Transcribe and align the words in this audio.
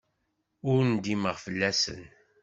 Ur 0.71 0.81
ndimeɣ 0.91 1.35
fell-asen. 1.45 2.03